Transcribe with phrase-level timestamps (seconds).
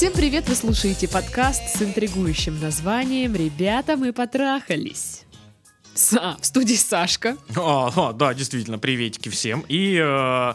[0.00, 0.48] Всем привет!
[0.48, 5.24] Вы слушаете подкаст с интригующим названием «Ребята, мы потрахались».
[5.92, 7.36] Са, в студии Сашка.
[7.54, 9.62] А, а, да, действительно, приветики всем.
[9.68, 10.54] И э,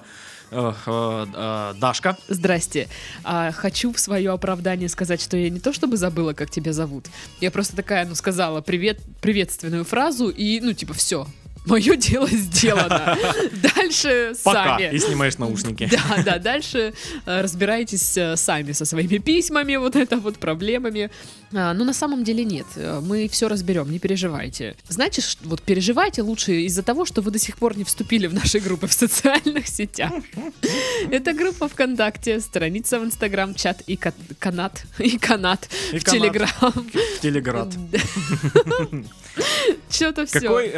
[0.49, 2.17] э, э, э, Дашка.
[2.27, 2.87] Здрасте.
[3.23, 7.05] А, хочу в свое оправдание сказать, что я не то чтобы забыла, как тебя зовут.
[7.39, 11.27] Я просто такая, ну, сказала привет, приветственную фразу и, ну, типа, все.
[11.65, 13.17] Мое дело сделано.
[13.75, 14.77] Дальше Пока.
[14.77, 14.95] сами.
[14.95, 15.89] И снимаешь наушники.
[15.91, 16.93] Да, да, дальше
[17.25, 21.09] э, разбирайтесь э, сами со своими письмами, вот это вот проблемами.
[21.53, 24.75] А, но на самом деле нет, э, мы все разберем, не переживайте.
[24.87, 28.59] Знаете, вот переживайте лучше из-за того, что вы до сих пор не вступили в наши
[28.59, 30.11] группы в социальных сетях.
[31.11, 36.03] Это группа ВКонтакте, страница в Инстаграм, чат и ка- канат, и канат в.
[36.03, 36.49] Телеграм.
[37.21, 37.69] Телеград.
[39.89, 40.39] Что-то все.
[40.39, 40.71] Какой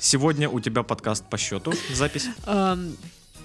[0.00, 1.72] сегодня у тебя подкаст по счету?
[1.92, 2.28] Запись?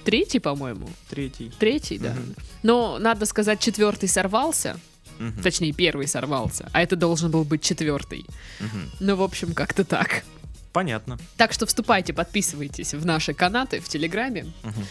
[0.03, 0.88] Третий, по-моему.
[1.09, 1.52] Третий.
[1.59, 2.11] Третий, да.
[2.11, 2.36] Мгм.
[2.64, 4.78] Но надо сказать, четвертый сорвался.
[5.17, 8.26] Мгм, Точнее, первый сорвался, а это должен был быть четвертый.
[8.59, 8.92] мгм.
[9.00, 10.23] Ну, в общем, как-то так.
[10.73, 11.17] Понятно.
[11.38, 14.52] Так что вступайте, подписывайтесь в наши канаты в Телеграме.
[14.64, 14.86] Мгм.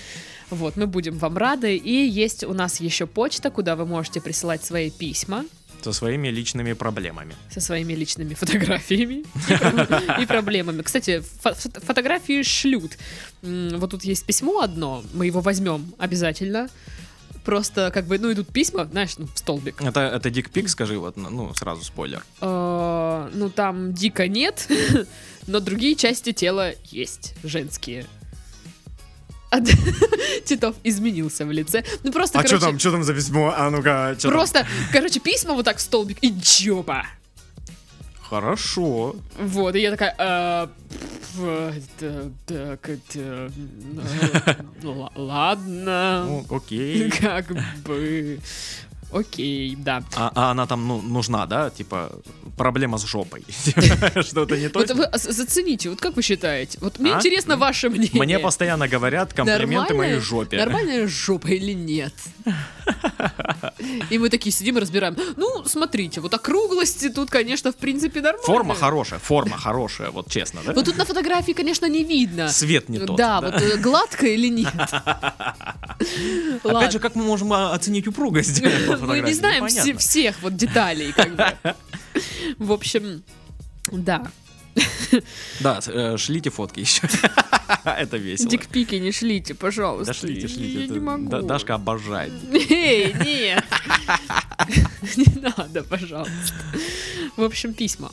[0.51, 1.77] Вот, мы будем вам рады.
[1.77, 5.45] И есть у нас еще почта, куда вы можете присылать свои письма
[5.85, 7.35] Со своими личными проблемами.
[7.51, 10.83] со своими личными фотографиями и про- и проблемами.
[10.83, 12.93] Кстати, фо- фото- фотографии шлют.
[13.43, 16.69] Вот тут есть письмо одно, мы его возьмем обязательно.
[17.45, 19.83] Просто как бы, ну, идут письма, знаешь, ну, в столбик.
[19.83, 22.25] Это, это дикпик, скажи, вот, ну, сразу спойлер.
[22.41, 24.67] Э, ну, там дико нет,
[25.47, 28.07] но другие части тела есть, женские.
[29.55, 29.73] А д-
[30.45, 31.85] Титов изменился в лице.
[32.03, 33.55] Ну, просто, короче, что там за письмо?
[33.57, 34.33] А ну-ка, там?
[34.33, 37.07] просто, короче, письма вот так в столбик и джоба.
[38.21, 39.15] Хорошо.
[39.39, 40.71] Вот, и я такая, «А,
[41.39, 43.51] это, так, это, э,
[45.15, 47.11] ладно, окей.
[47.21, 47.47] как
[47.85, 48.41] бы,
[49.15, 50.03] окей, да.
[50.15, 51.71] А, а она там, ну, нужна, да?
[51.71, 52.11] Типа,
[52.57, 53.45] проблема с жопой.
[54.23, 55.11] Что-то не Вот то.
[55.19, 56.79] зацените, вот как вы считаете?
[56.81, 57.17] Вот мне А?
[57.17, 58.23] интересно ваше мнение.
[58.23, 60.57] Мне постоянно говорят комплименты моей жопе.
[60.57, 62.15] Нормальная жопа или нет?
[64.11, 65.17] И мы такие сидим и разбираем.
[65.37, 68.47] Ну, смотрите, вот округлости тут, конечно, в принципе нормально.
[68.47, 70.73] Форма хорошая, форма хорошая, вот честно, да?
[70.73, 72.49] Вот тут на фотографии, конечно, не видно.
[72.49, 73.17] Свет не тот.
[73.17, 74.75] Да, вот э, гладко или нет.
[76.65, 78.63] Опять же, как мы можем а, оценить упругость
[79.07, 79.35] Мы фотографии?
[79.35, 81.55] не знаем все- всех вот деталей, как бы.
[82.59, 83.23] В общем,
[83.93, 84.27] да.
[85.61, 87.03] Да, э, шлите фотки еще.
[87.85, 88.51] Это весело.
[88.51, 90.13] Дикпики не шлите, пожалуйста.
[90.13, 90.81] Да шлите, шлите.
[90.83, 91.29] Я не могу.
[91.29, 92.33] Да- Дашка обожает.
[92.53, 93.65] Эй, нет.
[95.17, 96.55] Не надо, пожалуйста.
[97.37, 98.11] В общем, письма.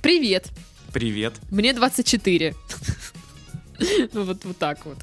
[0.00, 0.48] Привет.
[0.92, 1.34] Привет.
[1.50, 2.54] Мне 24.
[4.12, 4.98] Ну вот, вот так вот.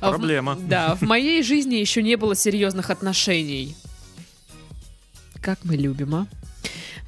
[0.00, 0.56] А в- Проблема.
[0.56, 3.76] да, в моей жизни еще не было серьезных отношений.
[5.44, 6.26] Как мы любим, а?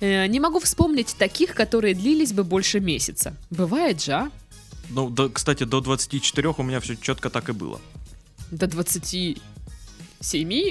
[0.00, 3.34] Э, Не могу вспомнить таких, которые длились бы больше месяца.
[3.50, 4.30] Бывает же, а?
[4.90, 7.80] Ну, да, кстати, до 24 у меня все четко так и было.
[8.50, 9.38] До 27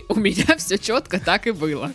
[0.10, 1.92] у меня все четко так и было.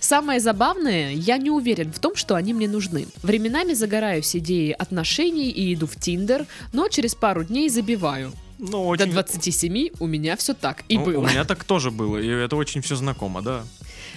[0.00, 3.08] Самое забавное, я не уверен в том, что они мне нужны.
[3.24, 8.32] Временами загораюсь идеей отношений и иду в Тиндер, но через пару дней забиваю.
[8.58, 9.10] Ну, До очень...
[9.12, 11.18] 27 у меня все так и Ну, было.
[11.18, 13.64] У меня так тоже было, и это очень все знакомо, да.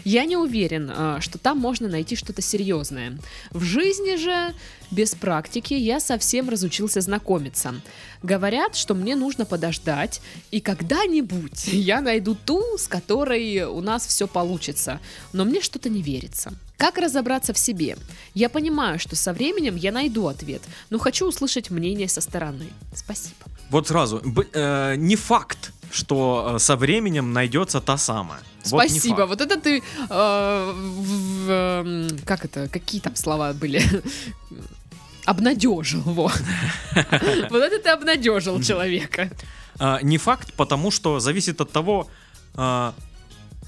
[0.03, 3.17] Я не уверен, а, что там можно найти что-то серьезное.
[3.51, 4.53] В жизни же,
[4.89, 7.75] без практики, я совсем разучился знакомиться.
[8.23, 14.28] Говорят, что мне нужно подождать, и когда-нибудь я найду ту, с которой у нас все
[14.28, 15.00] получится.
[15.34, 16.53] Но мне что-то не верится.
[16.78, 17.95] Как разобраться в себе?
[18.33, 22.68] Я понимаю, что со временем я найду ответ, но хочу услышать мнение со стороны.
[22.95, 23.45] Спасибо.
[23.72, 24.22] Вот сразу,
[24.54, 28.40] э, не факт, что э, со временем найдется та самая.
[28.66, 29.26] Вот Спасибо.
[29.26, 33.81] Вот это ты, э, в- эм, как это, какие там слова были?
[35.25, 36.34] Обнадежил, вот.
[37.50, 39.30] Вот это ты обнадежил человека.
[39.80, 42.07] А, не факт, потому что зависит от того,
[42.56, 42.94] а,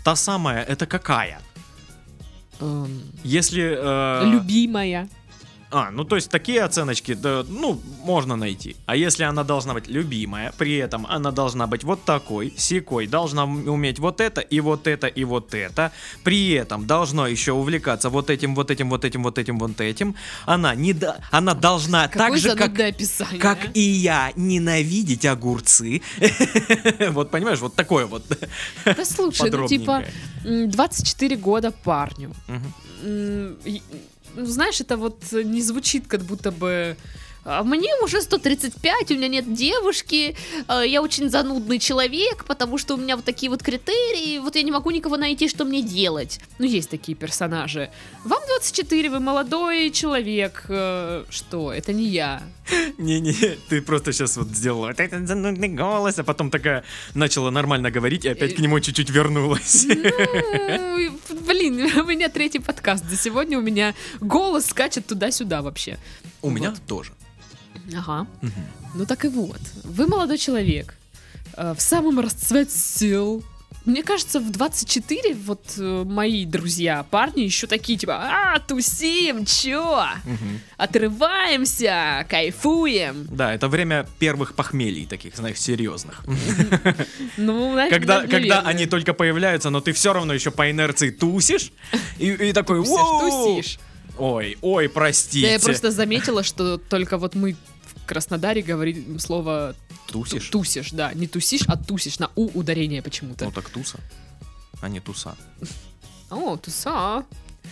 [0.04, 1.40] та самая это какая.
[2.60, 3.62] Эм, Если...
[3.64, 5.08] э, Любимая.
[5.76, 8.76] А, ну то есть такие оценочки, да, ну, можно найти.
[8.86, 13.46] А если она должна быть любимая, при этом она должна быть вот такой, секой, должна
[13.46, 15.92] ум- уметь вот это, и вот это, и вот это,
[16.24, 20.16] при этом должно еще увлекаться вот этим, вот этим, вот этим, вот этим, вот этим,
[20.46, 23.40] она, не да, она должна так Какое же, как, описание.
[23.40, 23.72] как а?
[23.74, 26.02] и я, ненавидеть огурцы.
[27.14, 28.24] Вот понимаешь, вот такое вот.
[28.86, 30.64] Да слушай, ну типа подробненькое.
[30.66, 32.32] м, 24 года парню.
[34.36, 36.96] Ну, знаешь, это вот не звучит как будто бы
[37.46, 40.36] «А мне уже 135, у меня нет девушки,
[40.68, 44.64] э, я очень занудный человек, потому что у меня вот такие вот критерии, вот я
[44.64, 46.40] не могу никого найти, что мне делать.
[46.58, 47.90] Ну, есть такие персонажи.
[48.24, 50.66] Вам 24, вы молодой человек.
[50.70, 52.42] Э, Что, это не я.
[52.98, 53.34] Не-не,
[53.70, 56.84] ты просто сейчас вот сделала вот этот занудный голос, а потом такая
[57.14, 59.86] начала нормально говорить и опять к нему чуть-чуть вернулась.
[59.88, 65.98] Ну, блин, у меня третий подкаст за сегодня, у меня голос скачет туда-сюда вообще.
[66.42, 66.82] У меня Вот.
[66.88, 67.12] тоже.
[67.96, 68.28] Ага.
[68.96, 69.60] Ну так и вот.
[69.84, 70.96] Вы молодой человек.
[71.58, 73.44] э, В самом расцвете сил.
[73.86, 80.06] Мне кажется, в 24 вот э, мои друзья, парни еще такие, типа, а, тусим, чё?
[80.78, 83.28] Отрываемся, кайфуем.
[83.30, 86.24] Да, это время первых похмелий таких, знаешь, серьезных.
[87.38, 91.72] Ну, Когда, когда они только появляются, но ты все равно еще по инерции тусишь
[92.20, 93.80] и, и такой Тусишь.
[94.18, 95.48] Ой, ой, простите.
[95.48, 97.56] Да, я просто заметила, что только вот мы
[98.06, 99.76] Краснодаре говорим слово
[100.08, 100.50] Тусишь?
[100.50, 103.46] тусишь, да, не тусишь, а тусишь на у ударение почему-то.
[103.46, 104.00] Ну так туса,
[104.82, 105.36] а не туса.
[106.30, 107.24] О, туса.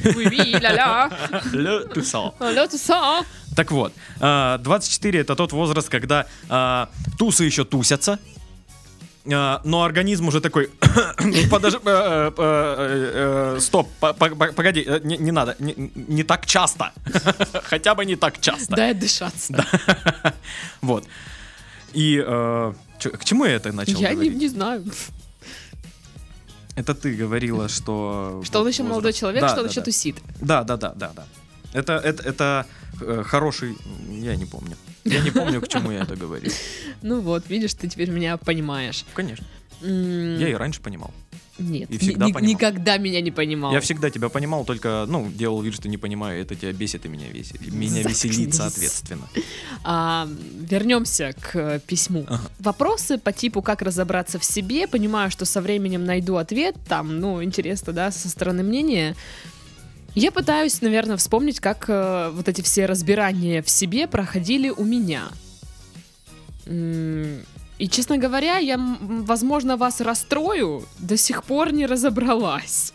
[0.03, 1.09] Ля-ля.
[1.53, 2.33] Ле туса.
[2.39, 3.23] Алло, туса.
[3.55, 8.40] Так вот, а, 24 это тот возраст, когда а, тусы еще тусятся, а,
[9.25, 10.69] но организм уже такой,
[11.49, 11.79] подожди,
[13.61, 16.91] стоп, по- по- по- погоди, не, надо, не, так часто,
[17.63, 18.75] хотя бы не так часто.
[18.75, 19.53] Дай дышаться.
[20.81, 21.05] Вот.
[21.93, 22.73] И э,
[23.17, 24.83] к чему я это начал Я не, знаю.
[26.75, 28.41] Это ты говорила, что...
[28.45, 30.17] Что он еще молодой человек, что он еще тусит.
[30.41, 31.25] Да, да, да, да, да.
[31.73, 32.65] Это, это, это
[33.01, 33.77] э, хороший...
[34.09, 34.75] Я не помню.
[35.03, 36.51] Я не помню, к чему я это говорил.
[37.01, 39.05] Ну вот, видишь, ты теперь меня понимаешь.
[39.13, 39.45] Конечно.
[39.81, 41.11] Я и раньше понимал.
[41.57, 42.51] Нет, и всегда ни- ни- понимал.
[42.51, 43.71] никогда меня не понимал.
[43.73, 47.09] Я всегда тебя понимал, только, ну, делал вид, что не понимаю, это тебя бесит и
[47.09, 47.61] меня весит.
[47.71, 49.27] Меня веселит, соответственно.
[49.83, 50.27] А,
[50.59, 52.25] вернемся к письму.
[52.27, 52.41] Ага.
[52.59, 56.75] Вопросы по типу «Как разобраться в себе?» Понимаю, что со временем найду ответ.
[56.87, 59.15] Там, ну, интересно, да, со стороны мнения.
[60.13, 65.29] Я пытаюсь, наверное, вспомнить, как э, вот эти все разбирания в себе проходили у меня.
[66.65, 72.93] И, честно говоря, я, возможно, вас расстрою, до сих пор не разобралась.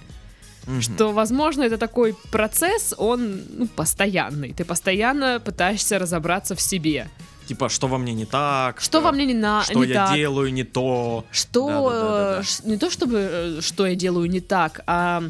[0.66, 0.80] Мгм.
[0.82, 4.52] Что, возможно, это такой процесс, он ну, постоянный.
[4.52, 7.08] Ты постоянно пытаешься разобраться в себе.
[7.46, 8.80] Типа, что во мне не так?
[8.80, 10.14] Что во мне не, на, Что не я так?
[10.16, 11.24] делаю не то?
[11.30, 12.42] Что Да-да-да-да-да.
[12.42, 15.22] э, не то чтобы э, что я делаю не так, а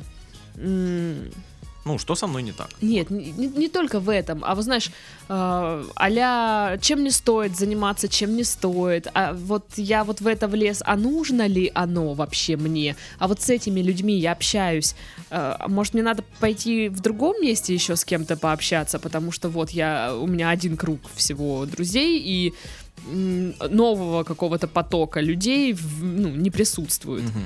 [0.56, 1.30] м,
[1.86, 2.68] Ну, что со мной не так?
[2.82, 4.90] нет, не, не- не только в этом, а вот знаешь,
[5.28, 10.48] э, аля чем не стоит заниматься, чем не стоит, а вот я вот в это
[10.48, 12.96] влез, а нужно ли оно вообще мне?
[13.20, 14.94] А вот с этими людьми я общаюсь,
[15.30, 19.70] э, может мне надо пойти в другом месте еще с кем-то пообщаться, потому что вот
[19.70, 22.52] я у меня один круг всего друзей и
[23.70, 27.22] нового какого-то потока людей в- ну, не присутствует.
[27.24, 27.44] Мгм.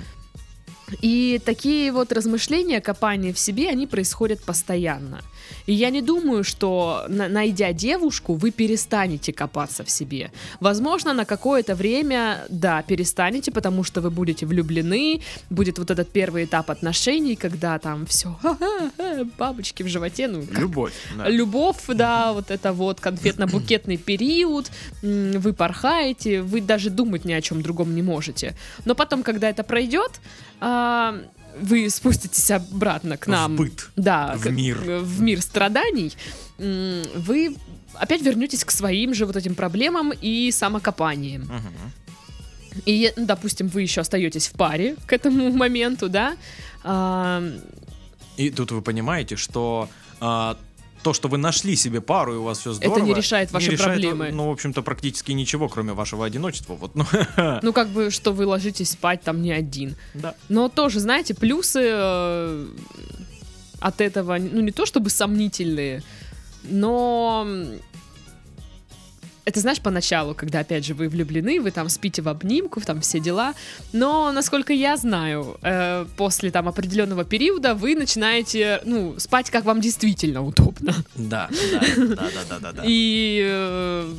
[1.01, 5.21] И такие вот размышления, копания в себе, они происходят постоянно.
[5.67, 10.31] И я не думаю, что на- найдя девушку, вы перестанете копаться в себе.
[10.61, 15.21] Возможно, на какое-то время, да, перестанете, потому что вы будете влюблены,
[15.51, 18.37] будет вот этот первый этап отношений, когда там все,
[19.39, 20.93] бабочки в животе, ну, как Любовь.
[21.17, 21.29] да.
[21.29, 24.71] Любовь, да, вот это вот конфетно-букетный период,
[25.03, 28.55] вы порхаете, вы даже думать ни о чем другом не можете.
[28.85, 30.21] Но потом, когда это пройдет,
[30.61, 31.17] а,
[31.61, 33.55] вы спуститесь обратно к нам.
[33.55, 33.91] В быт.
[33.97, 34.79] Да, в к- мир.
[34.79, 36.15] в мир страданий.
[36.59, 37.57] Вы
[37.95, 41.43] опять вернетесь к своим же вот этим проблемам и самокопаниям.
[41.43, 41.93] Мгм.
[42.87, 46.37] И, ну, допустим, вы еще остаетесь в паре к этому моменту, да,
[46.85, 47.43] а,
[48.37, 49.89] И тут вы понимаете, что
[50.21, 50.57] а,
[51.03, 54.31] то, что вы нашли себе пару и у вас все здорово, не решает ваши проблемы.
[54.33, 56.75] Ну, в общем-то, практически ничего, кроме вашего одиночества.
[56.75, 57.05] Вот, ну,
[57.63, 59.97] ну, как бы, что вы ложитесь спать там не один.
[60.15, 60.35] да.
[60.49, 62.67] Но тоже, знаете, плюсы э,
[63.81, 66.03] от этого, ну не то чтобы сомнительные,
[66.63, 67.47] но
[69.45, 73.21] это знаешь поначалу, когда опять же вы влюблены, вы там спите в обнимку, там все
[73.21, 73.55] дела,
[73.93, 79.81] но насколько я знаю, э, после там определенного периода вы начинаете, ну, спать как вам
[79.81, 80.95] действительно удобно.
[81.17, 82.83] Да, да, да, да, да, да.
[82.87, 84.15] И э,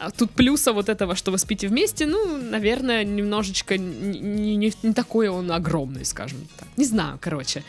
[0.00, 4.72] а тут плюса вот этого, что вы спите вместе, ну, наверное, немножечко не, не- не-
[4.82, 6.68] не такой он огромный, скажем так.
[6.76, 7.62] Не знаю, короче.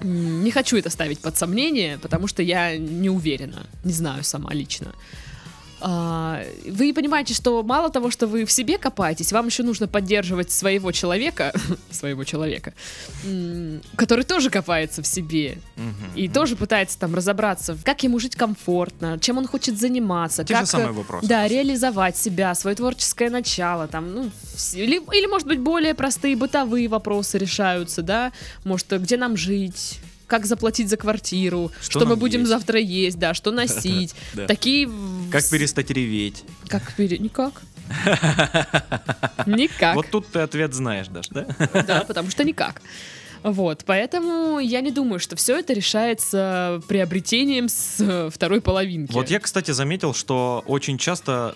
[0.00, 4.92] Не хочу это ставить под сомнение, потому что я не уверена, не знаю сама лично.
[5.86, 10.50] А, вы понимаете, что мало того, что вы в себе копаетесь, вам еще нужно поддерживать
[10.50, 11.52] своего человека,
[11.90, 12.72] своего человека,
[13.94, 15.58] который тоже копается в себе
[16.14, 20.62] и тоже пытается там разобраться, как ему жить комфортно, чем он хочет заниматься, Те как
[20.64, 21.26] же самые э, вопросы.
[21.26, 24.30] да, реализовать себя, свое творческое начало, там, ну,
[24.72, 28.32] или, или, может быть, более простые бытовые вопросы решаются, да,
[28.64, 32.50] может, э, где нам жить, как заплатить за квартиру, Что что, мы будем есть?
[32.50, 34.14] завтра есть, да, что носить,
[34.46, 34.90] такие...
[35.30, 36.44] Как перестать реветь?
[36.68, 37.18] Как пере...
[37.18, 37.62] Никак.
[39.46, 39.94] Никак.
[39.94, 41.46] Вот тут ты ответ знаешь, Даш, да?
[41.86, 42.80] Да, потому что никак.
[43.42, 49.12] Вот, поэтому я не думаю, что все это решается приобретением с э, второй половинки.
[49.12, 51.54] Вот я, кстати, заметил, что очень часто,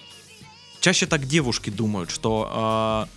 [0.81, 3.09] чаще так девушки думают, что а,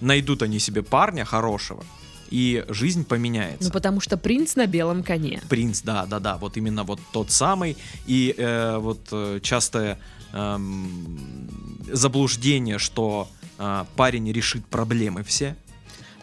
[0.00, 1.84] найдут они себе парня хорошего,
[2.30, 3.68] и жизнь поменяется.
[3.68, 5.42] Ну, потому что принц на белом коне.
[5.48, 7.76] Принц, да, да, да, вот именно вот тот самый.
[8.06, 9.98] И э, вот э, частое
[10.32, 11.48] эм,
[11.92, 15.56] заблуждение, что э, парень решит проблемы все.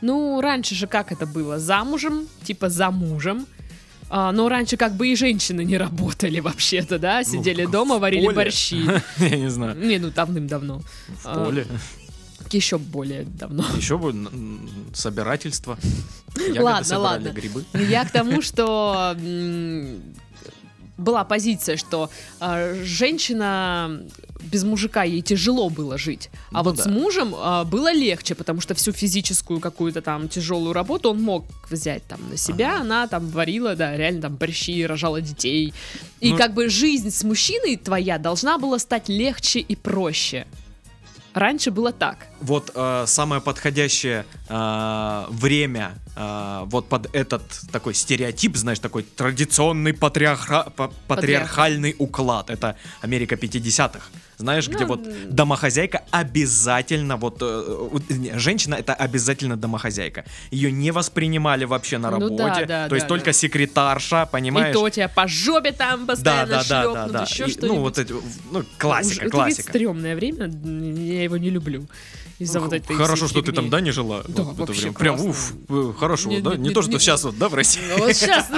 [0.01, 1.59] Ну, раньше же как это было?
[1.59, 3.45] Замужем, типа за мужем.
[4.09, 7.23] А, но раньше как бы и женщины не работали вообще-то, да?
[7.23, 8.35] Сидели в дома, варили поле.
[8.35, 8.81] борщи.
[9.17, 10.79] Я не знаю, Не, ну давным-давно.
[10.79, 11.67] в А, поле.
[12.51, 13.65] Еще более давно.
[13.77, 14.13] Еще бы
[14.93, 15.77] собирательство.
[16.37, 17.29] Ягоды Ладно, ладно.
[17.29, 17.65] грибы.
[17.73, 19.15] Я к тому, что
[20.97, 24.01] была позиция, что а, женщина
[24.51, 26.83] без мужика ей тяжело было жить, а Ну вот да.
[26.83, 31.45] с мужем а, было легче, потому что всю физическую какую-то там тяжелую работу он мог
[31.69, 32.81] взять там на себя, Ага.
[32.81, 35.71] она там варила, да, реально там борщи, рожала детей.
[36.19, 40.47] И Ну- как бы жизнь с мужчиной твоя должна была стать легче и проще.
[41.35, 42.25] Раньше было так.
[42.41, 47.41] Вот э, самое подходящее э, время э, вот под этот
[47.71, 52.49] такой стереотип, знаешь, такой традиционный патриарха- па- патриархальный уклад.
[52.49, 54.01] Это Америка 50-х.
[54.39, 60.25] Знаешь, где Ну, вот домохозяйка обязательно, вот э, не, женщина это обязательно домохозяйка.
[60.51, 62.65] Ее не воспринимали вообще на Ну да, работе.
[62.67, 63.33] да, то есть да, только да.
[63.33, 64.69] секретарша, понимаешь?
[64.69, 67.23] И то тебя по жопе там да, постоянно да, да, да, шлепнут, да.
[67.23, 67.75] еще И, что-нибудь.
[67.77, 68.13] ну, вот эти,
[68.51, 69.69] ну, классика, Это классика.
[69.71, 71.87] стрёмное время, я его не люблю.
[72.39, 74.21] Из-за вот этой Хорошо, что ты там, да, не жила?
[74.27, 74.93] Да, вот в это вообще время?
[74.93, 76.51] Прям, уф, э, хорошо, Не- да?
[76.51, 77.81] не- Не, не- то, что не- сейчас вот, да, в России.
[77.89, 78.49] Ну, Вот сейчас,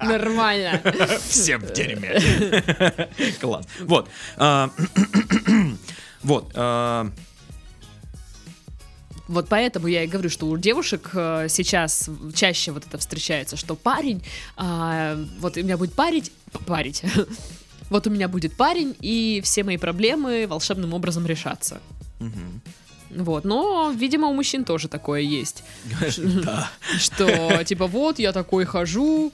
[0.00, 0.80] нормально.
[1.28, 3.08] Все в дерьме.
[3.40, 3.66] Класс.
[3.80, 4.08] Вот.
[4.36, 4.70] а,
[6.22, 6.50] Вот.
[6.54, 7.10] а,
[9.28, 13.74] Вот поэтому я и говорю, что у девушек э, сейчас чаще вот это встречается, что
[13.74, 14.22] парень,
[14.56, 16.30] а, вот у меня будет парить,
[16.66, 17.02] парить,
[17.90, 21.80] вот у меня будет парень, и все мои проблемы волшебным образом решатся.
[22.20, 22.60] мгм.
[23.14, 25.62] Вот, но, видимо, у мужчин тоже такое есть.
[26.98, 29.32] Что, типа, вот, я такой хожу,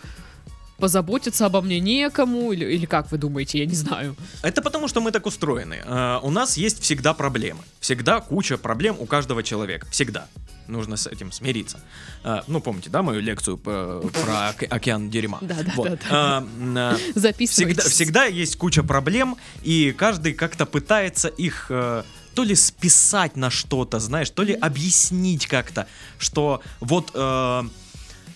[0.78, 4.16] позаботиться обо мне некому, или, или как вы думаете, я не знаю.
[4.42, 5.78] Это потому, что мы так устроены.
[5.84, 7.60] А, У нас есть всегда проблемы.
[7.80, 9.86] Всегда куча проблем у каждого человека.
[9.90, 10.26] Всегда.
[10.68, 11.80] Нужно с этим смириться.
[12.24, 15.38] А, Ну, помните, да, мою лекцию по- про оке- океан дерьма?
[15.42, 15.88] Да, да, Вот.
[15.88, 16.06] да, да.
[16.10, 17.84] А, м, а, Всегда, Записывайтесь.
[17.84, 23.98] всегда есть куча проблем, и каждый как-то пытается их э, то ли списать на что-то,
[24.00, 25.86] знаешь, то ли объяснить как-то,
[26.18, 27.62] что вот э,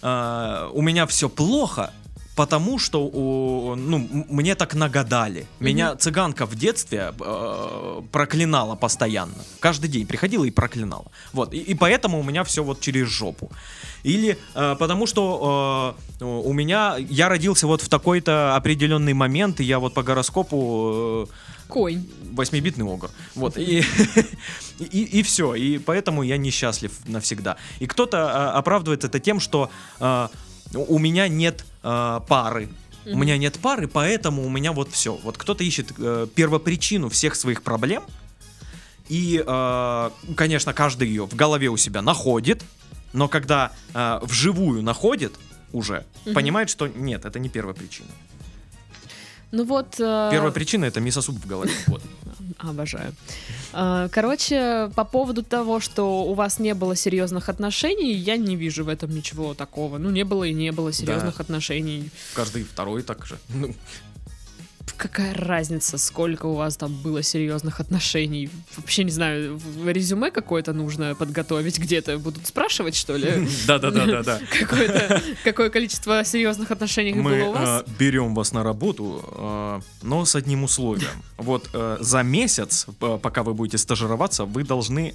[0.03, 1.93] э, у меня все плохо,
[2.37, 5.47] потому что у- ну, мне так нагадали.
[5.61, 9.35] Меня цыганка в детстве э, проклинала постоянно.
[9.61, 11.07] Каждый день приходила и проклинала.
[11.33, 11.55] Вот.
[11.55, 13.51] И, и поэтому у меня все вот через жопу.
[14.03, 19.65] Или э, потому что э, у меня я родился вот в такой-то определенный момент, и
[19.65, 21.33] я вот по гороскопу э,
[21.69, 22.07] Конь.
[22.33, 23.11] восьмибитный огр.
[23.35, 23.57] Вот.
[23.57, 23.83] И,
[24.79, 25.55] и, все.
[25.55, 27.57] И поэтому я несчастлив навсегда.
[27.79, 30.31] И кто-то а, оправдывает это тем, что а,
[30.75, 32.69] у меня нет а, пары.
[33.07, 33.21] У Мгм.
[33.21, 35.15] меня нет пары, поэтому у меня вот все.
[35.23, 38.03] Вот кто-то ищет э, первопричину всех своих проблем.
[39.11, 42.63] И, э, конечно, каждый ее в голове у себя находит.
[43.13, 45.35] Но когда э, вживую находит
[45.73, 46.35] уже, Мгм.
[46.35, 48.09] понимает, что нет, это не первопричина.
[49.55, 50.01] Ну вот...
[50.01, 51.73] э, Первая причина это мисосуп в голове.
[51.87, 52.03] Вот.
[52.59, 53.15] Обожаю.
[53.73, 58.85] А, Короче, по поводу того, что у вас не было серьезных отношений, я не вижу
[58.85, 59.99] в этом ничего такого.
[59.99, 62.11] Ну, не было и не было серьезных отношений.
[62.35, 63.39] Каждый второй так же.
[64.97, 68.49] Какая разница, сколько у вас там было серьезных отношений?
[68.77, 72.19] Вообще не знаю, в- резюме какое-то нужно подготовить где-то.
[72.19, 73.49] Будут спрашивать, что ли?
[74.61, 77.85] Какое-то, какое количество серьезных отношений Мы было у вас?
[77.87, 81.11] э, берем вас на работу, э, но с одним условием.
[81.37, 85.13] Вот э, за месяц, пока вы будете стажироваться, вы должны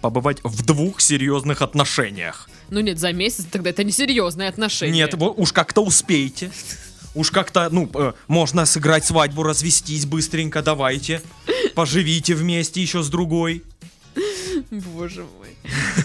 [0.00, 2.48] побывать в двух серьезных отношениях.
[2.70, 4.92] Ну нет, за месяц тогда это не серьезные отношения.
[4.92, 6.50] Нет, уж как-то успейте.
[7.14, 11.20] Уж как-то, ну, э, можно сыграть свадьбу, развестись быстренько, давайте.
[11.74, 13.62] Поживите вместе еще с другой.
[14.70, 15.56] Боже мой.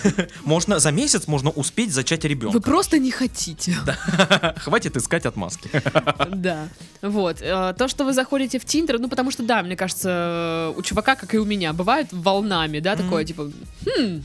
[0.44, 2.60] Можно за месяц можно успеть зачать Вы ребенка.
[2.62, 3.76] просто не хотите.
[4.58, 5.70] Хватит искать отмазки.
[6.30, 6.68] Да.
[7.02, 7.38] Вот.
[7.42, 10.82] э, То, что вы заходите в Тиндер, ну, потому что, да, мне кажется, э, у
[10.82, 13.52] чувака, как и у меня, бывает волнами, да, такое, типа,
[13.86, 14.22] хм,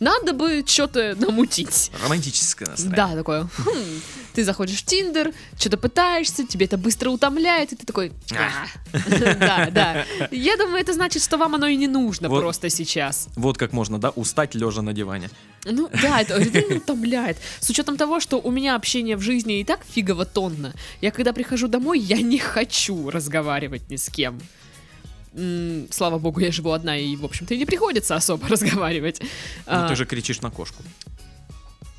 [0.00, 1.92] надо бы что-то намутить.
[2.02, 2.96] Романтическое настроение.
[2.96, 3.48] Да, такое.
[3.58, 4.00] «Хм».
[4.32, 8.12] Ты заходишь в Тиндер, что-то пытаешься, тебе это быстро утомляет, и ты такой.
[8.32, 8.66] «А».
[9.40, 10.04] Да, да.
[10.30, 13.28] Я думаю, это значит, что вам оно и не нужно просто сейчас.
[13.36, 15.30] Вот как можно, да, устать лежа на диване.
[15.64, 17.36] Ну да, это реально утомляет.
[17.60, 20.72] С учетом того, что у меня общение в жизни и так фигово тонно.
[21.00, 24.40] Я когда прихожу домой, я не хочу разговаривать ни с кем.
[25.90, 29.20] Слава богу, я живу одна, и, в общем-то, и не приходится особо разговаривать.
[29.20, 29.26] Ну,
[29.66, 30.82] А, ты же кричишь на кошку.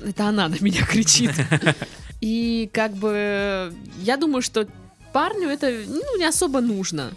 [0.00, 1.32] Это она на меня кричит.
[2.20, 4.68] И как бы я думаю, что
[5.12, 7.12] парню это ну, не особо нужно.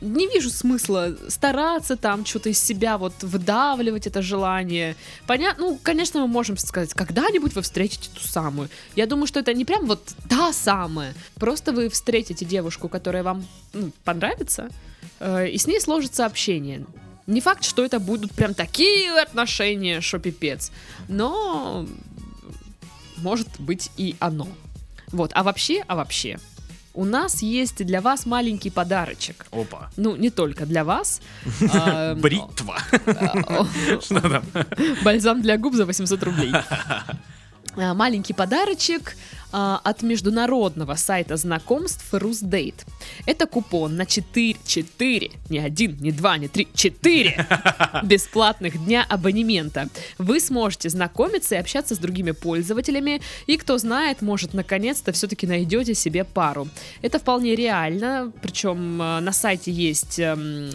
[0.00, 4.96] Не вижу смысла стараться там что-то из себя вот выдавливать это желание.
[5.26, 8.70] Понятно, ну, конечно, мы можем сказать, когда-нибудь вы встретите ту самую.
[8.96, 11.14] Я думаю, что это не прям вот та самая.
[11.34, 14.70] Просто вы встретите девушку, которая вам ну, понравится,
[15.18, 16.86] э, и с ней сложится общение.
[17.26, 20.72] Не факт, что это будут прям такие отношения, что пипец.
[21.08, 21.86] Но
[23.18, 24.48] может быть и оно.
[25.12, 26.38] Вот, а вообще, а вообще,
[27.00, 29.46] у нас есть для вас маленький подарочек.
[29.50, 29.90] Опа.
[29.96, 31.22] Ну, не только для вас.
[31.72, 32.76] а, Бритва.
[33.06, 33.66] а?
[35.02, 36.52] Бальзам для губ за 800 рублей.
[37.76, 39.16] А, Маленький подарочек
[39.52, 42.86] а, от международного сайта знакомств Русдейт.
[43.26, 47.46] Это купон на 4, 4, не один, не два, не три, 4
[48.04, 49.88] бесплатных дня абонемента.
[50.18, 55.94] Вы сможете знакомиться и общаться с другими пользователями, и кто знает, может, наконец-то все-таки найдете
[55.94, 56.68] себе пару.
[57.02, 60.70] Это вполне реально, причем э, на сайте есть эм,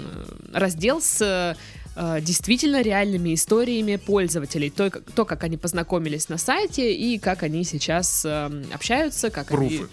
[0.53, 1.55] раздел с
[1.95, 4.69] э, э, действительно реальными историями пользователей.
[4.69, 9.51] То, как- то, как они познакомились на сайте и как они сейчас эм, общаются, как
[9.51, 9.77] они...
[9.77, 9.89] Пруфы.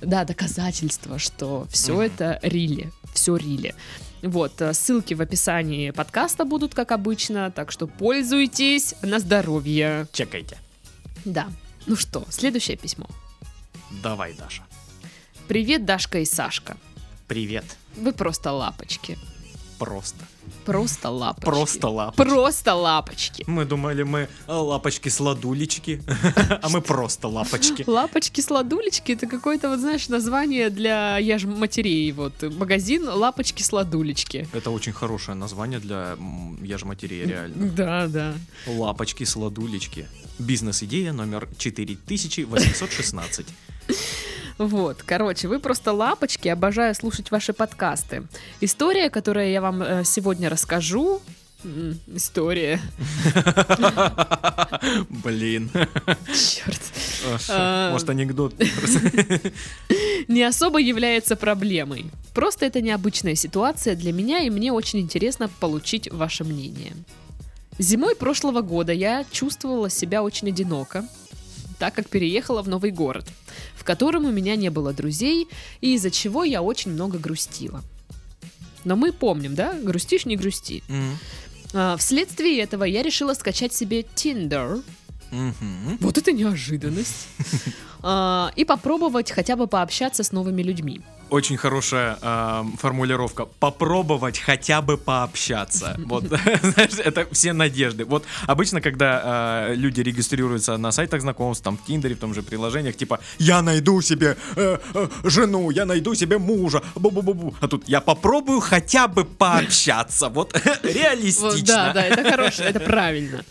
[0.00, 2.00] Да, доказательства, что все Мгм.
[2.00, 3.74] это рили, все рили.
[4.22, 10.06] Вот, э, ссылки в описании подкаста будут, как обычно, так что пользуйтесь на здоровье.
[10.12, 10.58] Чекайте.
[11.24, 11.48] Да.
[11.86, 13.06] Ну что, следующее письмо.
[14.02, 14.62] Давай, Даша.
[15.48, 16.76] Привет, Дашка и Сашка.
[17.28, 17.64] Привет.
[17.96, 19.18] Вы просто лапочки.
[19.84, 20.24] Просто.
[20.64, 21.44] Просто лапочки.
[21.44, 22.30] Просто лапочки.
[22.30, 23.44] Просто лапочки.
[23.48, 26.02] Мы думали, мы э, лапочки-сладулечки,
[26.62, 27.84] а мы просто лапочки.
[27.86, 32.12] Лапочки-сладулечки это какое-то, вот знаешь, название для я ж матерей.
[32.12, 34.46] Вот магазин лапочки-сладулечки.
[34.52, 36.16] Это очень хорошее название для
[36.62, 37.72] я же матерей, реально.
[37.72, 38.34] Да, да.
[38.66, 40.06] Лапочки-сладулечки.
[40.38, 43.46] Бизнес-идея номер 4816.
[44.66, 48.22] Вот, короче, вы просто лапочки, обожаю слушать ваши подкасты.
[48.60, 51.20] История, которую я вам э, сегодня расскажу,
[52.06, 52.80] история,
[55.08, 55.70] Блин.
[56.26, 56.80] черт,
[57.32, 57.90] Аж, А.
[57.92, 58.54] Может, анекдот.
[60.28, 62.06] не особо является проблемой.
[62.34, 66.92] Просто это необычная ситуация для меня, и мне очень интересно получить ваше мнение.
[67.78, 71.04] Зимой прошлого года я чувствовала себя очень одиноко,
[71.82, 73.24] так как переехала в новый город,
[73.74, 75.48] в котором у меня не было друзей,
[75.80, 77.82] и из-за чего я очень много грустила.
[78.84, 79.72] Но мы помним, да?
[79.72, 80.84] Грустишь, не грусти.
[81.74, 84.84] А, вследствие этого я решила скачать себе Tinder.
[85.32, 85.98] мгм.
[85.98, 87.26] Вот это неожиданность.
[88.04, 91.00] А, И попробовать хотя бы пообщаться с новыми людьми.
[91.32, 93.46] Очень хорошая эм, формулировка.
[93.58, 95.96] Попробовать хотя бы пообщаться.
[96.12, 96.24] Вот,
[96.62, 98.04] знаешь, это все надежды.
[98.04, 102.42] Вот обычно, когда э, люди регистрируются на сайтах знакомств, там в Тиндере, в том же
[102.42, 107.54] приложениях, типа я найду себе э, э, жену, я найду себе мужа, бу-бу-бу-бу.
[107.60, 110.28] А тут я попробую хотя бы пообщаться.
[110.28, 111.62] Вот Вот, реалистично.
[111.66, 113.44] Да, да, это хорошо, это правильно.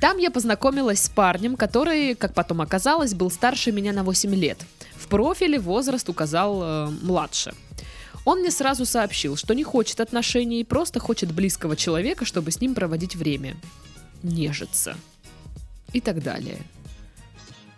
[0.00, 4.58] Там я познакомилась с парнем, который, как потом оказалось, был старше меня на 8 лет.
[4.98, 7.54] В профиле возраст указал э, младше.
[8.24, 12.74] Он мне сразу сообщил, что не хочет отношений, просто хочет близкого человека, чтобы с ним
[12.74, 13.56] проводить время.
[14.22, 14.96] Нежиться.
[15.92, 16.58] И так далее.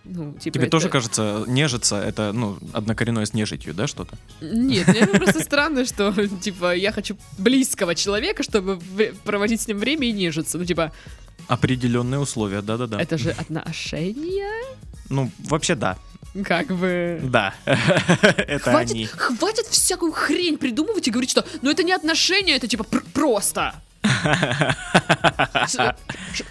[0.04, 4.16] Ну, типа Тебе это- тоже кажется, нежиться это, ну, однокоренное с нежитью, да, что-то?
[4.40, 8.80] Нет, мне просто странно, что, типа, я хочу близкого человека, чтобы
[9.24, 10.58] проводить с ним время и нежиться.
[10.58, 10.90] Ну, типа,
[11.46, 13.00] Определенные условия, да-да-да.
[13.00, 14.64] это же отношения?
[15.10, 15.96] Ну, вообще да.
[16.44, 17.18] Как бы...
[17.24, 17.54] Да.
[17.66, 19.06] Это Хватит, они.
[19.06, 23.74] хватит всякую хрень придумывать и говорить, что ну это не отношения, это типа пр- просто.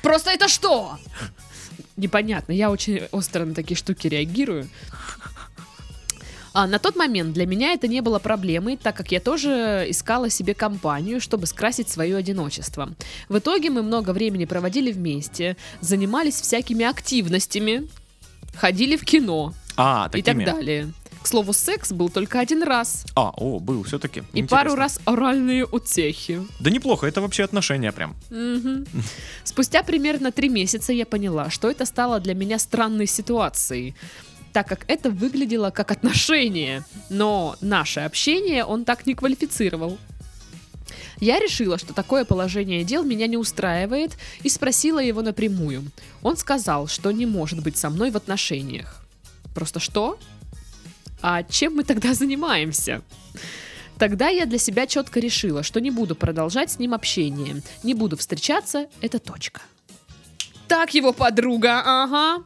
[0.02, 0.98] Просто это что?
[1.98, 4.70] Непонятно, я очень остро на такие штуки реагирую.
[6.54, 10.30] А на тот момент для меня это не было проблемой, так как я тоже искала
[10.30, 12.90] себе компанию, чтобы скрасить свое одиночество.
[13.30, 17.88] В итоге мы много времени проводили вместе, занимались всякими активностями,
[18.56, 20.46] ходили в кино А, и так такими.
[20.46, 20.94] далее.
[21.22, 23.06] К слову, секс был только один раз.
[23.16, 24.24] А, о, был все-таки.
[24.34, 26.42] И пару раз оральные утехи.
[26.60, 28.16] Да неплохо, это вообще отношения прям.
[28.30, 28.86] Мгм.
[29.44, 33.96] Спустя примерно три месяца я поняла, что это стало для меня странной ситуацией,
[34.54, 39.98] так как это выглядело как отношение, но наше общение он так не квалифицировал.
[41.20, 45.84] Я решила, что такое положение дел меня не устраивает, и спросила его напрямую.
[46.22, 48.99] Он сказал, что не может быть со мной в отношениях.
[49.60, 50.18] Просто что?
[51.22, 53.02] А чем мы тогда занимаемся?
[53.98, 58.16] Тогда я для себя четко решила, что не буду продолжать с ним общение, не буду
[58.16, 59.60] встречаться, это точка.
[60.70, 62.42] Так его подруга, ага.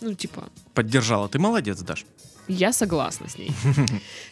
[0.00, 1.28] Ну, типа, Поддержала.
[1.28, 2.06] Ты молодец, Даш.
[2.46, 3.50] я согласна с ней.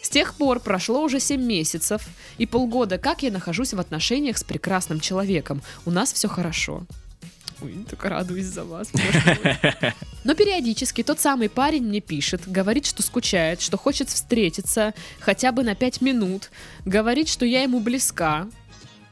[0.00, 2.02] С тех пор прошло уже 7 месяцев
[2.38, 5.60] и полгода, как я нахожусь в отношениях с прекрасным человеком.
[5.86, 6.86] У нас все хорошо.
[7.62, 8.88] Ой, так радуюсь за вас.
[10.24, 15.62] Но периодически тот самый парень мне пишет, говорит, что скучает, что хочет встретиться хотя бы
[15.62, 16.50] на 5 минут,
[16.84, 18.48] говорит, что я ему близка,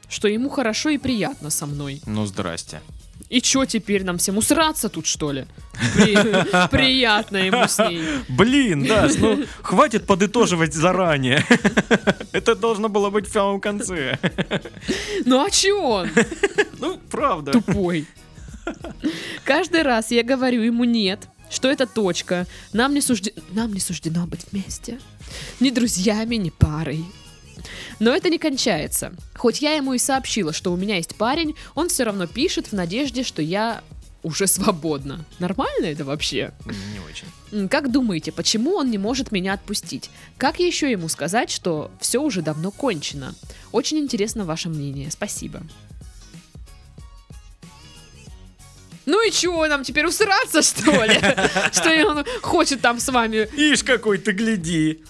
[0.09, 2.01] что ему хорошо и приятно со мной.
[2.07, 2.81] Ну, здрасте.
[3.29, 5.47] И чё теперь нам всем усраться тут, что ли?
[5.95, 8.03] При- Приятно ему с ней.
[8.29, 11.45] Блин, Даш, ну хватит подытоживать заранее.
[12.33, 14.19] Это должно было быть в самом конце.
[15.27, 16.11] Ну а чё он?
[16.79, 17.53] Ну, правда.
[17.53, 18.07] Тупой.
[19.45, 22.47] Каждый раз я говорю ему нет, что это точка.
[22.73, 25.01] Нам не, сужде- Нам не суждено быть вместе.
[25.61, 27.05] Ни друзьями, ни парой.
[27.99, 29.13] Но это не кончается.
[29.37, 32.73] Хоть я ему и сообщила, что у меня есть парень, он все равно пишет в
[32.73, 33.83] надежде, что я
[34.23, 35.25] уже свободна.
[35.39, 36.53] Нормально это вообще?
[36.67, 37.69] Не очень.
[37.69, 40.11] Как думаете, почему он не может меня отпустить?
[40.39, 43.35] Как еще ему сказать, что все уже давно кончено?
[43.73, 45.11] Очень интересно ваше мнение.
[45.11, 45.63] Спасибо.
[49.07, 51.15] Ну и чего, нам теперь усраться, что ли?
[51.73, 55.03] Что он хочет там с вами Ишь, какой ты, гляди.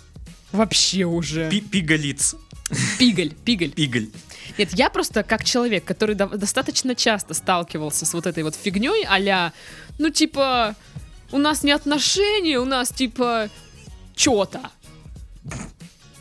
[0.53, 1.49] вообще уже?
[1.51, 2.37] Пи- Пигалиц.
[2.99, 3.73] Пигаль, пигаль.
[3.73, 4.09] Пигаль.
[4.59, 9.05] Нет, я просто как человек, который до- достаточно часто сталкивался с вот этой вот фигней,
[9.09, 9.53] а
[9.99, 10.77] ну типа,
[11.33, 13.49] у нас не отношения, у нас типа,
[14.15, 14.61] чё-то.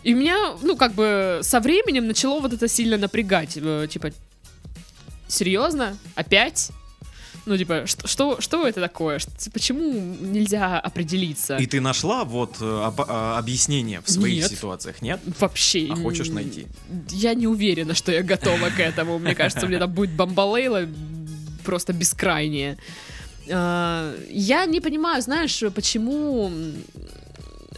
[0.03, 3.57] И меня, ну как бы, со временем начало вот это сильно напрягать.
[3.57, 4.11] э, Типа,
[5.27, 5.97] серьезно?
[6.15, 6.71] Опять?
[7.49, 9.19] Ну, типа, что, что, что это такое?
[9.51, 11.57] Почему нельзя определиться?
[11.57, 14.51] И ты нашла вот э, об- а, объяснение в своих Нет.
[14.51, 15.19] ситуациях, нет?
[15.39, 15.87] Вообще.
[15.91, 16.67] А хочешь найти?
[17.09, 19.17] Я не уверена, что я готова к этому.
[19.17, 20.87] Мне кажется, мне там будет бомбалейла
[21.65, 22.77] просто бескрайнее.
[23.51, 26.51] А, Я не понимаю, знаешь, почему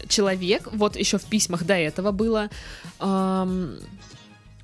[0.10, 2.50] человек, вот еще в письмах до этого было,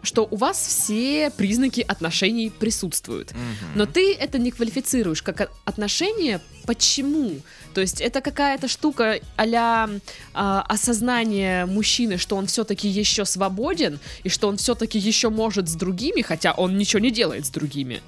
[0.08, 3.34] что у вас все признаки отношений присутствуют.
[3.76, 6.40] Но ты это не квалифицируешь как отношения.
[6.66, 7.36] Почему?
[7.74, 14.48] То есть это какая-то штука а осознание мужчины, что он все-таки еще свободен, и что
[14.48, 18.02] он все-таки еще может с другими, хотя он ничего не делает с другими.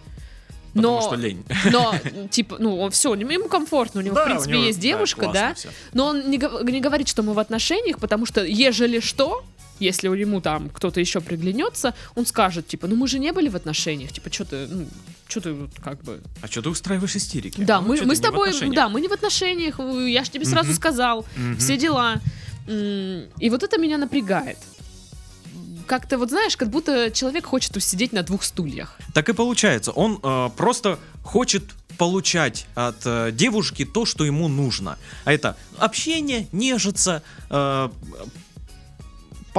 [0.73, 1.43] Потому Но, что лень.
[1.71, 1.95] но,
[2.29, 4.83] типа, ну, он все, ему комфортно, у него, в Да, у принципе, него- есть да,
[4.83, 6.37] девушка, классно да, но он не,
[6.71, 9.43] не говорит, что мы в отношениях, потому что, ежели что,
[9.79, 13.49] если у ему там кто-то еще приглянется, он скажет, типа, ну мы же не были
[13.49, 14.87] в отношениях, типа, что ты, ну,
[15.27, 16.21] что ты вот как бы...
[16.41, 17.61] А что ты устраиваешь истерики?
[17.61, 20.69] Да, Ну, мы, мы с тобой, да, мы не в отношениях, я же тебе сразу
[20.69, 20.75] Мгм.
[20.75, 21.57] сказал, Мгм.
[21.57, 22.15] все дела.
[22.67, 24.57] И вот это меня напрягает.
[25.87, 28.95] Как-то вот знаешь, как будто человек хочет усидеть на двух стульях.
[29.15, 31.63] Так и получается, он э, просто хочет
[31.97, 34.99] получать от э, девушки то, что ему нужно.
[35.25, 37.89] А это общение, нежиться, э,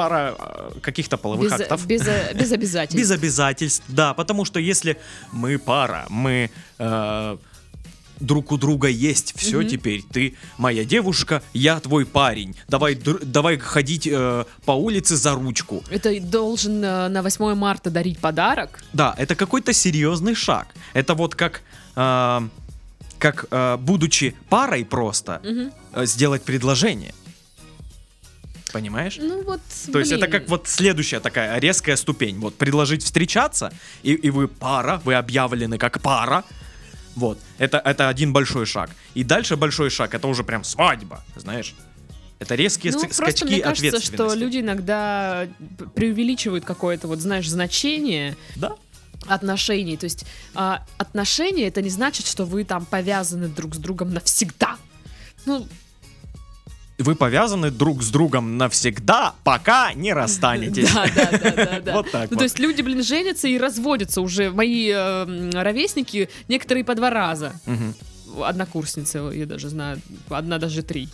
[0.00, 1.86] пара э, каких-то половых Без, актов.
[1.86, 2.98] без, э, без обязательств.
[3.00, 4.96] Без обязательств, да, потому что если
[5.32, 7.36] мы пара, мы э,
[8.20, 9.68] друг у друга есть, все Мгм.
[9.68, 15.82] теперь ты моя девушка, я твой парень, давай, давай ходить э, по улице за ручку.
[15.90, 18.82] Это должен э, на 8 марта дарить подарок.
[18.92, 20.66] Да, это какой-то серьезный шаг.
[20.94, 21.62] Это вот как,
[21.96, 22.40] э,
[23.18, 25.40] как э, будучи парой просто
[25.94, 27.12] э, сделать предложение.
[28.72, 29.16] Понимаешь?
[29.18, 29.60] Ну вот,
[29.92, 30.40] То есть это блин.
[30.40, 32.38] как вот следующая такая резкая ступень.
[32.38, 36.44] Вот предложить встречаться, и, и вы пара, вы объявлены как пара.
[37.16, 38.90] Вот, это, это один большой шаг.
[39.14, 41.74] И дальше большой шаг, это уже прям свадьба, знаешь.
[42.38, 44.38] Это резкие Ну, ска- просто скачки мне кажется, что ответственности.
[44.38, 45.46] люди иногда
[45.94, 48.76] преувеличивают какое-то, вот знаешь, значение Да,
[49.26, 49.96] отношений.
[49.98, 54.76] То есть а, отношения это не значит, что вы там повязаны друг с другом навсегда.
[55.44, 55.66] Ну,
[57.02, 60.92] вы повязаны друг с другом навсегда, пока не расстанетесь.
[60.92, 61.92] Да, да, да, да, да.
[61.94, 62.38] Вот так Ну, вот.
[62.38, 64.50] то есть люди, блин, женятся и разводятся уже.
[64.50, 67.52] Мои э, м, ровесники, некоторые по два раза.
[67.66, 67.94] Мгм.
[68.44, 71.08] Однокурсница, я даже знаю, одна даже три.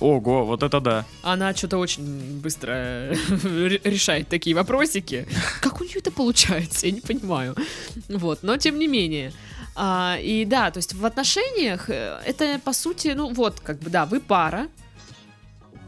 [0.00, 1.04] Ого, вот это да.
[1.22, 5.26] Она что-то очень быстро ре- решает такие вопросики.
[5.60, 7.56] Как у нее это получается, я не понимаю.
[8.08, 9.32] Вот, но тем не менее.
[9.74, 13.90] А, и да, то есть в отношениях э, это по сути, ну вот, как бы,
[13.90, 14.66] да, вы пара,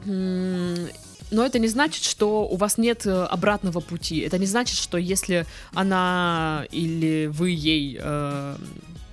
[0.05, 4.19] но это не значит, что у вас нет э, обратного пути.
[4.21, 8.57] Это не значит, что если она или вы ей э,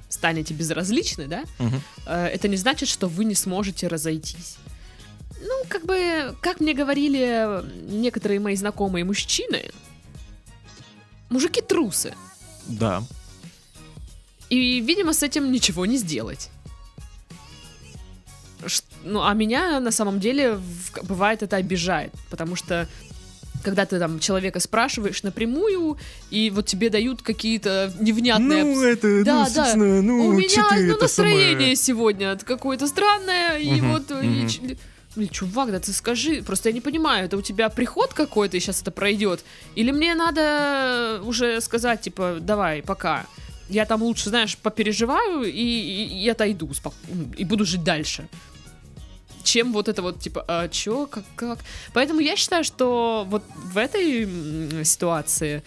[0.10, 1.82] станете безразличны, да, Мгм.
[2.08, 4.58] э, это не значит, что вы не сможете разойтись.
[5.40, 9.70] Ну, как бы, как мне говорили некоторые мои знакомые мужчины,
[11.30, 12.14] мужики трусы.
[12.68, 13.04] Да.
[14.50, 16.50] И, видимо, с этим ничего не сделать.
[19.04, 20.60] Ну, а меня на самом деле
[21.04, 22.88] бывает это обижает, потому что
[23.64, 25.98] когда ты там человека спрашиваешь напрямую,
[26.30, 28.64] и вот тебе дают какие-то невнятные...
[28.64, 29.76] обс- это, Да, да.
[29.76, 34.12] ну, У меня ну, настроение сегодня какое-то странное, и Мгм, вот...
[34.12, 34.48] и мгм.
[34.50, 34.78] ч-
[35.16, 38.60] Блин, чувак, да ты скажи, просто я не понимаю, это у тебя приход какой-то, и
[38.60, 39.44] сейчас это пройдет,
[39.76, 43.26] или мне надо уже сказать, типа, давай, пока.
[43.70, 46.94] Я там лучше, знаешь, попереживаю и, и- и отойду, спок-
[47.36, 48.28] и буду жить дальше.
[49.48, 51.60] Чем вот это вот, типа, а чё, как, как?
[51.94, 55.64] Поэтому я считаю, что вот в этой ситуации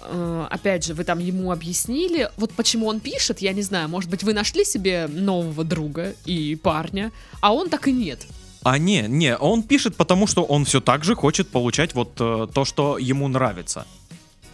[0.00, 4.10] э, опять же, вы там ему объяснили, вот почему он пишет, я не знаю, может
[4.10, 7.10] быть, вы нашли себе нового друга и парня,
[7.40, 8.26] а он так и нет.
[8.62, 12.46] А не, не, он пишет, потому что он все так же хочет получать вот э,
[12.54, 13.86] то, что ему нравится.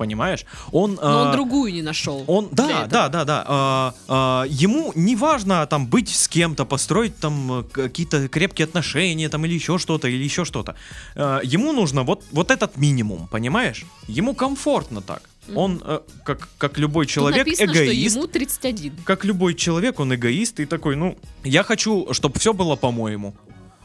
[0.03, 0.45] Понимаешь?
[0.73, 2.25] Он, Но он э, другую не нашел.
[2.27, 3.45] Он, да, да, да, да.
[3.47, 9.29] а, а, ему не важно там быть с кем-то, построить там э, какие-то крепкие отношения,
[9.29, 10.75] там или еще что-то, или еще что-то.
[11.15, 13.85] А, ему нужно вот вот этот минимум, понимаешь?
[14.09, 15.23] Ему комфортно так.
[15.55, 18.11] Он э, как как любой Тут человек написано, эгоист.
[18.11, 18.93] что ему 31.
[19.05, 23.35] Как любой человек, он эгоист и такой, ну, я хочу, чтобы все было по-моему.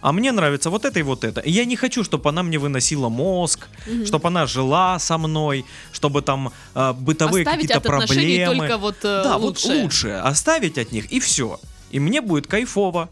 [0.08, 1.42] А мне нравится вот это и вот это.
[1.42, 4.06] И я не хочу, чтобы она мне выносила мозг, Мгм.
[4.06, 8.56] чтобы она жила со мной, чтобы там э, бытовые какие-то проблемы.
[8.58, 9.74] только вот э, Да, лучшее.
[9.76, 11.60] вот лучше оставить от них и все.
[11.92, 13.10] И мне будет кайфово.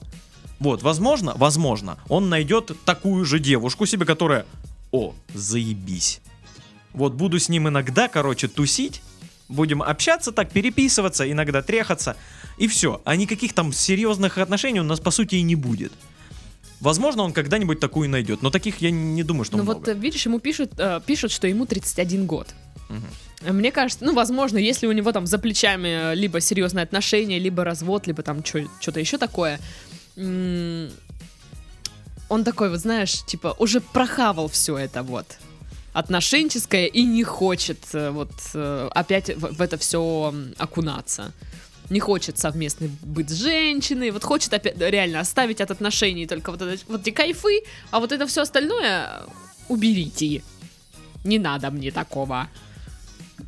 [0.60, 4.46] Вот, возможно, возможно, он найдет такую же девушку себе, которая,
[4.94, 6.22] о, заебись.
[6.94, 9.02] Вот буду с ним иногда, короче, тусить,
[9.50, 12.16] будем общаться так, переписываться, иногда трехаться,
[12.58, 13.02] и все.
[13.04, 15.92] А никаких там серьезных отношений у нас, по сути, и не будет.
[16.80, 19.78] Возможно, он когда-нибудь такую найдет, но таких я не думаю, что Ну много.
[19.78, 22.48] вот, э, видишь, ему пишут, э, пишут, что ему 31 год.
[22.90, 23.58] Мгм.
[23.58, 27.64] Мне кажется, ну, возможно, если у него там за плечами э, либо серьезные отношения, либо
[27.64, 29.60] развод, либо там что-то еще такое,
[30.18, 30.90] он
[32.44, 35.38] такой, вот знаешь, типа, уже прохавал все это вот
[35.94, 41.32] отношенческое и не хочет вот опять в, в это все окунаться.
[41.90, 46.62] Не хочет совместный быть с женщиной, вот хочет опять реально оставить от отношений только вот,
[46.62, 49.24] это, вот эти кайфы, а вот это все остальное
[49.70, 50.44] уберите.
[51.24, 52.50] Не надо мне такого.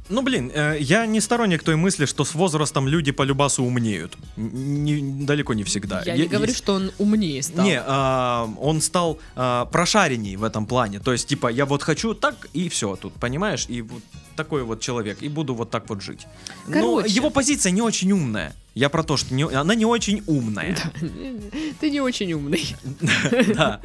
[0.10, 4.17] Ну, блин, э, я не сторонник той мысли, что с возрастом люди по любасу умнеют.
[4.38, 6.02] Не- далеко не всегда.
[6.06, 7.65] Я Е- не говорю, есть- что он умнее стал.
[7.65, 11.00] Не, а, он стал а, прошаренней в этом плане.
[11.00, 13.65] То есть, типа, я вот хочу так, и все тут, понимаешь?
[13.70, 14.02] И вот
[14.36, 16.28] такой вот человек, и буду вот так вот жить.
[16.67, 17.10] Но Короче.
[17.13, 18.54] его позиция не очень умная.
[18.76, 20.78] Я про то, что не- она не очень умная.
[21.82, 22.76] Ты не очень умный.
[23.56, 23.80] Да.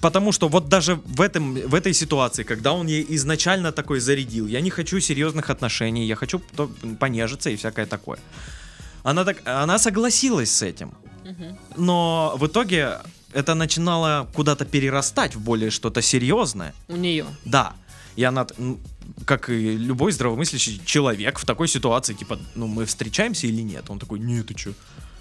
[0.00, 4.46] Потому что вот даже в, этом, в этой ситуации, когда он ей изначально такой зарядил,
[4.46, 6.40] я не хочу серьезных отношений, я хочу
[7.00, 8.18] понежиться и всякое такое.
[9.02, 10.92] Она, так, она согласилась с этим.
[11.76, 12.98] Но в итоге
[13.32, 16.74] это начинало куда-то перерастать в более что-то серьезное.
[16.88, 17.26] У нее.
[17.44, 17.74] Да.
[18.16, 18.46] И она,
[19.24, 23.90] как и любой здравомыслящий человек в такой ситуации, типа, ну мы встречаемся или нет?
[23.90, 24.72] Он такой, нет, ты чё?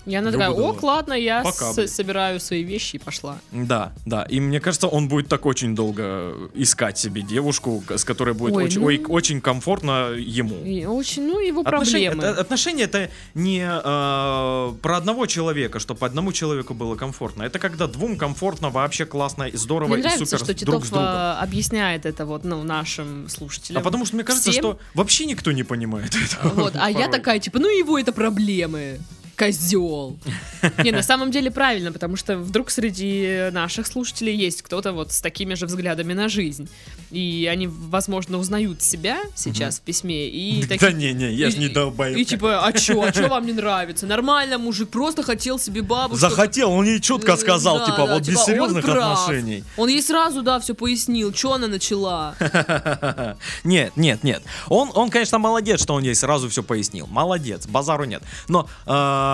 [0.07, 1.87] И она Я такая, ок, ладно, я Пока, с- блин».
[1.89, 3.37] собираю свои вещи и пошла.
[3.51, 4.23] Да, да.
[4.23, 8.63] И мне кажется, он будет так очень долго искать себе девушку, с которой будет Ой,
[8.65, 8.87] очень, ну.
[8.87, 10.63] ой, очень комфортно ему.
[10.63, 12.31] И очень, ну, его Отношения проблемы.
[12.31, 17.43] это, отношения это не э, про одного человека, чтобы одному человеку было комфортно.
[17.43, 20.85] Это когда двум комфортно, вообще классно, и здорово Мне и нравится, супер что друг Титов
[20.85, 21.05] с другом.
[21.07, 23.81] а, объясняет это вот, ну, нашим слушателям.
[23.81, 24.63] А потому что мне кажется, всем.
[24.63, 26.53] что вообще никто не понимает этого.
[26.53, 28.99] Вот, а я такая, типа, ну, его это проблемы.
[29.37, 30.17] Козел.
[30.83, 35.21] Не, на самом деле правильно, потому что вдруг среди наших слушателей есть кто-то вот с
[35.21, 36.67] такими же взглядами на жизнь.
[37.11, 40.93] И они, возможно, узнают себя сейчас в письме и Да такие...
[40.93, 42.17] не-не, я ж и- не долбоеб.
[42.17, 44.07] И типа, а чё, а чё вам не нравится?
[44.07, 46.17] Нормально, мужик просто хотел себе бабушку.
[46.17, 49.63] Захотел, он ей четко Э, сказал, типа, вот типа, без серьезных отношений.
[49.77, 52.35] Он ей сразу, да, все пояснил, что она начала.
[53.63, 54.43] Нет, нет, нет.
[54.67, 57.05] Он, он, конечно, молодец, что он ей сразу все пояснил.
[57.07, 58.23] Молодец, базару нет.
[58.47, 59.26] Но э,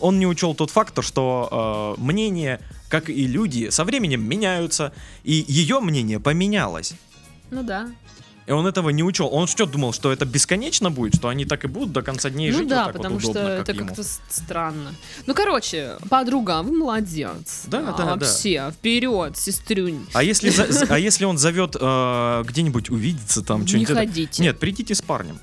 [0.00, 4.92] он не учел тот фактор, что э, мнение, как и люди, со временем меняются,
[5.24, 6.94] и ее мнение поменялось.
[7.50, 7.88] Ну да.
[8.46, 9.28] И он этого не учел.
[9.32, 12.52] Он что думал, что это бесконечно будет, что они так и будут до конца дней
[12.52, 13.86] ну жить да, вот так потому вот что удобно, это как ему.
[13.88, 14.94] как-то странно.
[15.26, 17.62] Ну, короче, подруга, вы молодец.
[17.66, 18.04] Да, А, да, да.
[18.14, 20.06] Вообще, вперед, сестрюнь.
[20.12, 20.52] А если,
[20.88, 23.90] а если он зовет где-нибудь увидеться там Не что-нибудь?
[23.90, 24.42] это- ходите.
[24.44, 25.40] Нет, придите с парнем.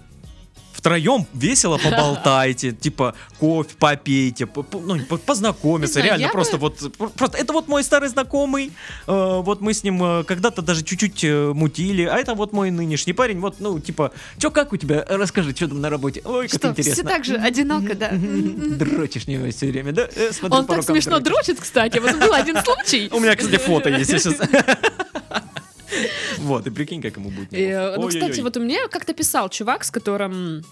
[0.83, 6.77] Втроем весело поболтайте, типа кофе попейте, по- по- ну, по- познакомиться, знаю, реально просто вот
[6.97, 8.73] пр- просто это вот мой старый знакомый,
[9.07, 12.69] э, вот мы с ним э, когда-то даже чуть-чуть э, мутили, а это вот мой
[12.69, 16.49] нынешний парень, вот ну типа, чё как у тебя, расскажи, что там на работе, ой
[16.49, 17.09] как Что, все интересно.
[17.09, 18.09] так же одиноко, да?
[18.11, 20.09] Дрочишь него все время, да?
[20.13, 21.97] Э, Он так смешно дрочит, кстати.
[21.99, 23.07] Вот был один случай.
[23.13, 24.35] У меня, кстати, фото есть, я сейчас...
[26.39, 27.49] Вот, и прикинь, как ему будет.
[27.51, 27.93] И.
[27.97, 30.63] Ну, кстати, вот у меня как-то писал чувак, с которым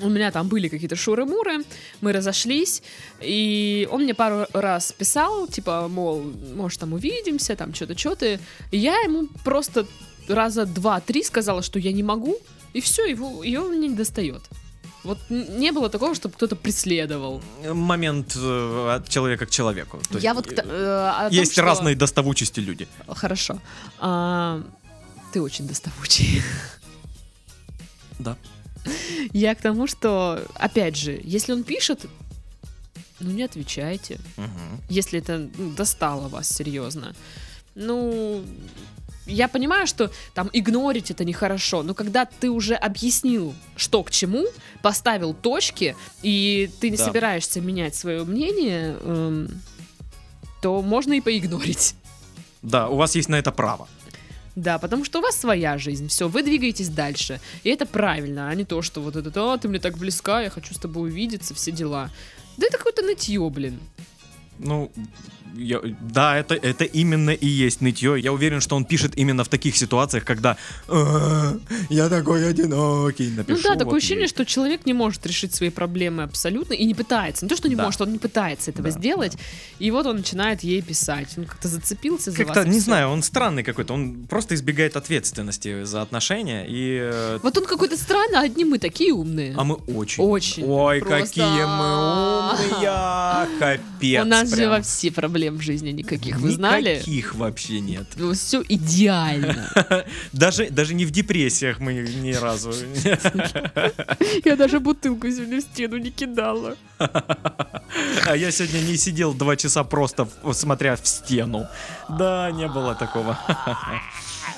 [0.00, 1.64] у меня там были какие-то шуры-муры,
[2.00, 2.82] мы разошлись,
[3.20, 6.22] и он мне пару раз писал, типа, мол,
[6.56, 8.40] может, там увидимся, там, что-то, что-то.
[8.72, 9.86] И я ему просто
[10.28, 12.36] раза два-три сказала, что я не могу,
[12.72, 14.42] и все, его, ее мне не достает.
[15.04, 17.42] Вот не было такого, чтобы кто-то преследовал.
[17.62, 20.00] момент э, от человека к человеку.
[20.10, 20.46] То я есть, вот...
[20.46, 22.88] к- э, э, том, Есть что- разные доставучести люди.
[23.06, 23.60] Хорошо.
[23.98, 24.62] А,
[25.32, 26.42] ты очень доставучий.
[28.18, 28.36] Да.
[29.32, 32.06] Я к тому, что, опять же, если он пишет,
[33.20, 34.18] ну не отвечайте.
[34.88, 37.14] Если это ну, достало вас серьезно.
[37.74, 38.44] Ну,
[39.26, 44.46] я понимаю, что там игнорить это нехорошо, но когда ты уже объяснил, что к чему,
[44.82, 47.04] поставил точки, и ты не Да.
[47.06, 49.48] собираешься менять свое мнение, эм,
[50.62, 51.94] то можно и поигнорить.
[52.62, 53.88] Да, у вас есть на это право.
[54.56, 57.40] Да, потому что у вас своя жизнь, все, вы двигаетесь дальше.
[57.64, 60.50] И это правильно, а не то, что вот это, а, ты мне так близка, я
[60.50, 62.10] хочу с тобой увидеться, все дела.
[62.56, 63.80] Да это какое-то нытье, блин.
[64.58, 64.90] Ну,
[65.56, 68.18] я- да, это, это именно и есть нытье.
[68.18, 70.56] Я уверен, что он пишет именно в таких ситуациях, когда
[70.88, 71.56] «А,
[71.90, 73.30] я такой одинокий.
[73.30, 74.28] Ну Напишу да, такое вот ощущение, ей.
[74.28, 77.44] что человек не может решить свои проблемы абсолютно и не пытается.
[77.44, 77.84] Не то, что не Да.
[77.84, 79.36] может, он не пытается этого Да, сделать.
[79.78, 81.28] И вот он начинает ей писать.
[81.36, 82.80] Он как-то зацепился за Как-то, не всё.
[82.86, 83.94] знаю, он странный какой-то.
[83.94, 86.64] Он просто избегает ответственности за отношения.
[86.68, 86.98] И...
[87.00, 89.54] э, Вот он какой-то странный, а одни мы такие умные.
[89.56, 90.24] А мы очень.
[90.24, 90.64] Очень.
[90.66, 91.86] Ой, Просто- какие мы
[92.40, 93.48] умные.
[93.58, 94.22] Капец.
[94.22, 94.70] У нас же прям.
[94.70, 96.94] вообще проблем в жизни никаких, вы знали?
[96.96, 98.06] Никаких вообще нет.
[98.34, 99.68] Все идеально.
[100.32, 102.72] Даже, даже не в депрессиях мы ни разу.
[104.44, 106.76] Я даже бутылку сегодня в стену не кидала.
[106.98, 111.66] А я сегодня не сидел два часа просто смотря в стену.
[112.08, 113.38] Да, не было такого.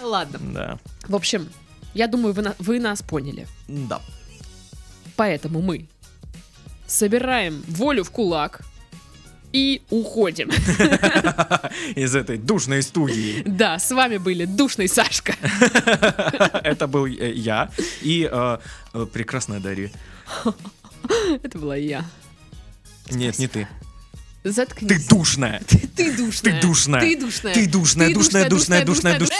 [0.03, 0.38] Ладно.
[0.53, 0.79] Да.
[1.09, 1.49] В общем,
[1.94, 3.46] я думаю, вы, на- вы нас поняли.
[3.68, 4.01] Да.
[5.16, 5.87] Поэтому мы
[6.87, 8.61] собираем волю в кулак
[9.52, 10.50] и уходим.
[11.96, 13.42] Из этой душной студии.
[13.44, 15.35] Да, с вами были Душный Сашка.
[16.62, 17.70] Это был э, я
[18.02, 18.59] и э,
[18.94, 19.90] э, прекрасная Дарья.
[21.42, 22.04] Это была я.
[23.11, 23.68] Нет, не ты.
[24.44, 24.88] Заткнись.
[24.88, 25.62] Ты душная.
[25.96, 26.61] Ты душная.
[26.61, 27.00] Ты душная.
[27.00, 27.54] Ты душная.
[27.54, 29.38] Ты душная, душная, душная, душная, душная.